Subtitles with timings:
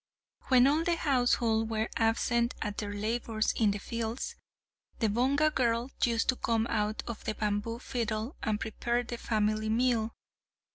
[0.47, 4.35] When all the household were absent at their labours in the fields,
[4.97, 9.69] the Bonga girl used to come out of the bamboo fiddle, and prepared the family
[9.69, 10.15] meal.